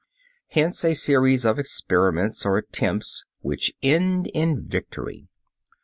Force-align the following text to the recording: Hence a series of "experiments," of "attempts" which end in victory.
Hence 0.47 0.83
a 0.83 0.95
series 0.95 1.45
of 1.45 1.59
"experiments," 1.59 2.43
of 2.43 2.53
"attempts" 2.53 3.23
which 3.41 3.71
end 3.83 4.31
in 4.33 4.67
victory. 4.67 5.27